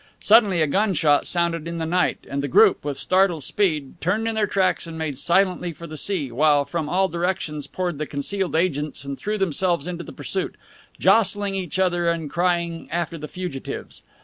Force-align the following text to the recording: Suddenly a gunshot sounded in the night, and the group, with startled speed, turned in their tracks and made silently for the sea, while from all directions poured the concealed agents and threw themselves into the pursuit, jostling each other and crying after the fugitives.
Suddenly 0.19 0.63
a 0.63 0.65
gunshot 0.65 1.27
sounded 1.27 1.67
in 1.67 1.77
the 1.77 1.85
night, 1.85 2.17
and 2.27 2.41
the 2.41 2.47
group, 2.47 2.83
with 2.83 2.97
startled 2.97 3.43
speed, 3.43 4.01
turned 4.01 4.27
in 4.27 4.33
their 4.33 4.47
tracks 4.47 4.87
and 4.87 4.97
made 4.97 5.15
silently 5.15 5.73
for 5.73 5.85
the 5.85 5.95
sea, 5.95 6.31
while 6.31 6.65
from 6.65 6.89
all 6.89 7.07
directions 7.07 7.67
poured 7.67 7.99
the 7.99 8.07
concealed 8.07 8.55
agents 8.55 9.05
and 9.05 9.15
threw 9.15 9.37
themselves 9.37 9.85
into 9.85 10.03
the 10.03 10.11
pursuit, 10.11 10.55
jostling 10.97 11.53
each 11.53 11.77
other 11.77 12.09
and 12.09 12.31
crying 12.31 12.89
after 12.91 13.15
the 13.19 13.27
fugitives. 13.27 14.01